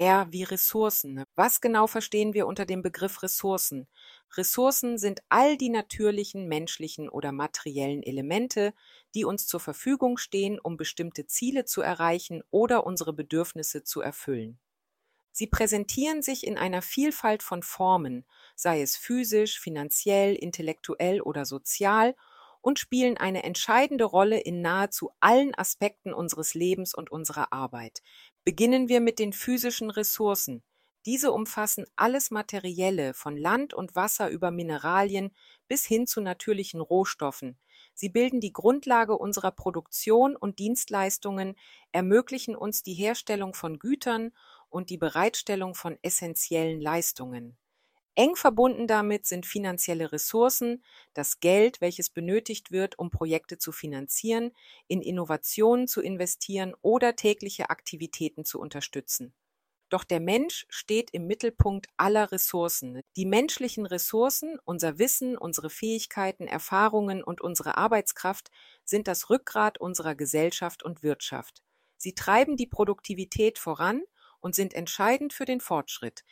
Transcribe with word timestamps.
R 0.00 0.28
wie 0.30 0.44
Ressourcen. 0.44 1.24
Was 1.34 1.60
genau 1.60 1.86
verstehen 1.88 2.32
wir 2.34 2.46
unter 2.46 2.66
dem 2.66 2.82
Begriff 2.82 3.22
Ressourcen? 3.22 3.88
Ressourcen 4.36 4.96
sind 4.98 5.20
all 5.28 5.56
die 5.56 5.70
natürlichen, 5.70 6.46
menschlichen 6.48 7.08
oder 7.08 7.32
materiellen 7.32 8.02
Elemente, 8.02 8.74
die 9.14 9.24
uns 9.24 9.46
zur 9.46 9.60
Verfügung 9.60 10.16
stehen, 10.16 10.58
um 10.60 10.76
bestimmte 10.76 11.26
Ziele 11.26 11.64
zu 11.64 11.80
erreichen 11.82 12.42
oder 12.50 12.86
unsere 12.86 13.12
Bedürfnisse 13.12 13.82
zu 13.82 14.00
erfüllen. 14.00 14.60
Sie 15.32 15.46
präsentieren 15.46 16.22
sich 16.22 16.46
in 16.46 16.58
einer 16.58 16.82
Vielfalt 16.82 17.42
von 17.42 17.62
Formen, 17.62 18.26
sei 18.56 18.82
es 18.82 18.96
physisch, 18.96 19.60
finanziell, 19.60 20.34
intellektuell 20.34 21.20
oder 21.20 21.44
sozial, 21.46 22.14
und 22.60 22.78
spielen 22.78 23.16
eine 23.16 23.44
entscheidende 23.44 24.04
Rolle 24.04 24.40
in 24.40 24.60
nahezu 24.60 25.10
allen 25.20 25.54
Aspekten 25.54 26.12
unseres 26.12 26.54
Lebens 26.54 26.94
und 26.94 27.10
unserer 27.10 27.52
Arbeit. 27.52 28.02
Beginnen 28.48 28.88
wir 28.88 29.02
mit 29.02 29.18
den 29.18 29.34
physischen 29.34 29.90
Ressourcen. 29.90 30.62
Diese 31.04 31.32
umfassen 31.32 31.84
alles 31.96 32.30
Materielle, 32.30 33.12
von 33.12 33.36
Land 33.36 33.74
und 33.74 33.94
Wasser 33.94 34.30
über 34.30 34.50
Mineralien 34.50 35.32
bis 35.68 35.84
hin 35.84 36.06
zu 36.06 36.22
natürlichen 36.22 36.80
Rohstoffen. 36.80 37.58
Sie 37.92 38.08
bilden 38.08 38.40
die 38.40 38.54
Grundlage 38.54 39.18
unserer 39.18 39.50
Produktion 39.50 40.34
und 40.34 40.60
Dienstleistungen, 40.60 41.56
ermöglichen 41.92 42.56
uns 42.56 42.82
die 42.82 42.94
Herstellung 42.94 43.52
von 43.52 43.78
Gütern 43.78 44.32
und 44.70 44.88
die 44.88 44.96
Bereitstellung 44.96 45.74
von 45.74 45.98
essentiellen 46.00 46.80
Leistungen. 46.80 47.58
Eng 48.18 48.34
verbunden 48.34 48.88
damit 48.88 49.26
sind 49.26 49.46
finanzielle 49.46 50.10
Ressourcen, 50.10 50.82
das 51.14 51.38
Geld, 51.38 51.80
welches 51.80 52.10
benötigt 52.10 52.72
wird, 52.72 52.98
um 52.98 53.10
Projekte 53.10 53.58
zu 53.58 53.70
finanzieren, 53.70 54.50
in 54.88 55.02
Innovationen 55.02 55.86
zu 55.86 56.02
investieren 56.02 56.74
oder 56.82 57.14
tägliche 57.14 57.70
Aktivitäten 57.70 58.44
zu 58.44 58.58
unterstützen. 58.58 59.34
Doch 59.88 60.02
der 60.02 60.18
Mensch 60.18 60.66
steht 60.68 61.12
im 61.12 61.28
Mittelpunkt 61.28 61.86
aller 61.96 62.32
Ressourcen. 62.32 63.02
Die 63.14 63.24
menschlichen 63.24 63.86
Ressourcen, 63.86 64.58
unser 64.64 64.98
Wissen, 64.98 65.38
unsere 65.38 65.70
Fähigkeiten, 65.70 66.48
Erfahrungen 66.48 67.22
und 67.22 67.40
unsere 67.40 67.76
Arbeitskraft 67.76 68.50
sind 68.84 69.06
das 69.06 69.30
Rückgrat 69.30 69.78
unserer 69.78 70.16
Gesellschaft 70.16 70.82
und 70.82 71.04
Wirtschaft. 71.04 71.62
Sie 71.96 72.16
treiben 72.16 72.56
die 72.56 72.66
Produktivität 72.66 73.60
voran 73.60 74.02
und 74.40 74.56
sind 74.56 74.74
entscheidend 74.74 75.32
für 75.32 75.44
den 75.44 75.60
Fortschritt. 75.60 76.24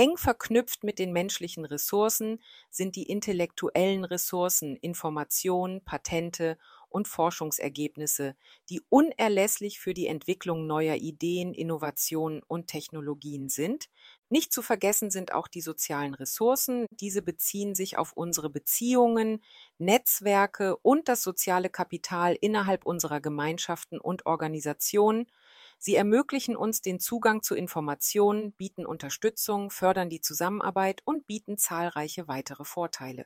Eng 0.00 0.16
verknüpft 0.16 0.82
mit 0.82 0.98
den 0.98 1.12
menschlichen 1.12 1.66
Ressourcen 1.66 2.40
sind 2.70 2.96
die 2.96 3.02
intellektuellen 3.02 4.06
Ressourcen, 4.06 4.76
Information, 4.76 5.82
Patente 5.84 6.56
und 6.88 7.06
Forschungsergebnisse, 7.06 8.34
die 8.70 8.80
unerlässlich 8.88 9.78
für 9.78 9.92
die 9.92 10.06
Entwicklung 10.06 10.66
neuer 10.66 10.94
Ideen, 10.94 11.52
Innovationen 11.52 12.42
und 12.42 12.68
Technologien 12.68 13.50
sind. 13.50 13.90
Nicht 14.30 14.54
zu 14.54 14.62
vergessen 14.62 15.10
sind 15.10 15.34
auch 15.34 15.48
die 15.48 15.60
sozialen 15.60 16.14
Ressourcen. 16.14 16.86
Diese 16.92 17.20
beziehen 17.20 17.74
sich 17.74 17.98
auf 17.98 18.14
unsere 18.14 18.48
Beziehungen, 18.48 19.44
Netzwerke 19.76 20.78
und 20.78 21.10
das 21.10 21.22
soziale 21.22 21.68
Kapital 21.68 22.38
innerhalb 22.40 22.86
unserer 22.86 23.20
Gemeinschaften 23.20 24.00
und 24.00 24.24
Organisationen. 24.24 25.26
Sie 25.82 25.94
ermöglichen 25.94 26.56
uns 26.56 26.82
den 26.82 27.00
Zugang 27.00 27.42
zu 27.42 27.54
Informationen, 27.54 28.52
bieten 28.52 28.84
Unterstützung, 28.84 29.70
fördern 29.70 30.10
die 30.10 30.20
Zusammenarbeit 30.20 31.00
und 31.06 31.26
bieten 31.26 31.56
zahlreiche 31.56 32.28
weitere 32.28 32.64
Vorteile. 32.64 33.24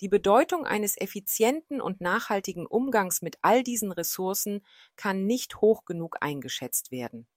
Die 0.00 0.08
Bedeutung 0.08 0.66
eines 0.66 1.00
effizienten 1.00 1.80
und 1.80 2.00
nachhaltigen 2.00 2.66
Umgangs 2.66 3.22
mit 3.22 3.38
all 3.42 3.62
diesen 3.62 3.92
Ressourcen 3.92 4.66
kann 4.96 5.24
nicht 5.24 5.60
hoch 5.60 5.84
genug 5.84 6.16
eingeschätzt 6.20 6.90
werden. 6.90 7.28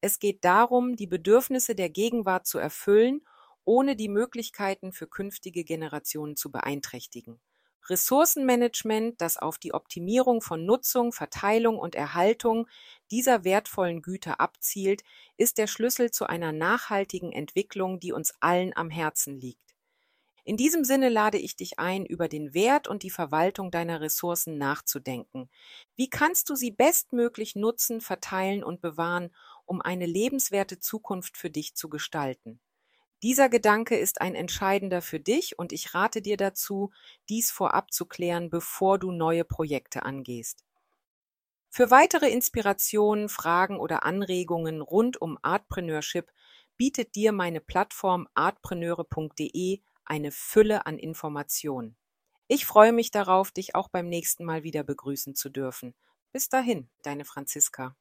Es 0.00 0.20
geht 0.20 0.44
darum, 0.44 0.94
die 0.94 1.08
Bedürfnisse 1.08 1.74
der 1.74 1.90
Gegenwart 1.90 2.46
zu 2.46 2.58
erfüllen, 2.58 3.26
ohne 3.64 3.96
die 3.96 4.08
Möglichkeiten 4.08 4.92
für 4.92 5.08
künftige 5.08 5.64
Generationen 5.64 6.36
zu 6.36 6.52
beeinträchtigen. 6.52 7.40
Ressourcenmanagement, 7.88 9.20
das 9.20 9.36
auf 9.36 9.58
die 9.58 9.74
Optimierung 9.74 10.40
von 10.40 10.64
Nutzung, 10.64 11.12
Verteilung 11.12 11.78
und 11.78 11.94
Erhaltung 11.94 12.68
dieser 13.10 13.44
wertvollen 13.44 14.02
Güter 14.02 14.40
abzielt, 14.40 15.02
ist 15.36 15.58
der 15.58 15.66
Schlüssel 15.66 16.10
zu 16.10 16.26
einer 16.26 16.52
nachhaltigen 16.52 17.32
Entwicklung, 17.32 18.00
die 18.00 18.12
uns 18.12 18.34
allen 18.40 18.76
am 18.76 18.90
Herzen 18.90 19.38
liegt. 19.38 19.74
In 20.44 20.56
diesem 20.56 20.84
Sinne 20.84 21.10
lade 21.10 21.38
ich 21.38 21.56
dich 21.56 21.78
ein, 21.78 22.06
über 22.06 22.28
den 22.28 22.54
Wert 22.54 22.88
und 22.88 23.02
die 23.02 23.10
Verwaltung 23.10 23.70
deiner 23.70 24.00
Ressourcen 24.00 24.58
nachzudenken. 24.58 25.50
Wie 25.96 26.08
kannst 26.10 26.48
du 26.50 26.54
sie 26.54 26.70
bestmöglich 26.70 27.56
nutzen, 27.56 28.00
verteilen 28.00 28.64
und 28.64 28.80
bewahren, 28.80 29.34
um 29.66 29.80
eine 29.82 30.06
lebenswerte 30.06 30.80
Zukunft 30.80 31.36
für 31.36 31.50
dich 31.50 31.74
zu 31.74 31.88
gestalten? 31.90 32.60
Dieser 33.24 33.48
Gedanke 33.48 33.96
ist 33.96 34.20
ein 34.20 34.34
entscheidender 34.34 35.00
für 35.00 35.18
dich 35.18 35.58
und 35.58 35.72
ich 35.72 35.94
rate 35.94 36.20
dir 36.20 36.36
dazu, 36.36 36.92
dies 37.30 37.50
vorab 37.50 37.90
zu 37.90 38.04
klären, 38.04 38.50
bevor 38.50 38.98
du 38.98 39.12
neue 39.12 39.44
Projekte 39.46 40.02
angehst. 40.02 40.62
Für 41.70 41.90
weitere 41.90 42.28
Inspirationen, 42.28 43.30
Fragen 43.30 43.78
oder 43.78 44.04
Anregungen 44.04 44.82
rund 44.82 45.22
um 45.22 45.38
Artpreneurship 45.40 46.30
bietet 46.76 47.14
dir 47.14 47.32
meine 47.32 47.62
Plattform 47.62 48.28
artpreneure.de 48.34 49.80
eine 50.04 50.30
Fülle 50.30 50.84
an 50.84 50.98
Informationen. 50.98 51.96
Ich 52.46 52.66
freue 52.66 52.92
mich 52.92 53.10
darauf, 53.10 53.52
dich 53.52 53.74
auch 53.74 53.88
beim 53.88 54.06
nächsten 54.06 54.44
Mal 54.44 54.64
wieder 54.64 54.84
begrüßen 54.84 55.34
zu 55.34 55.48
dürfen. 55.48 55.94
Bis 56.30 56.50
dahin, 56.50 56.90
deine 57.02 57.24
Franziska. 57.24 57.96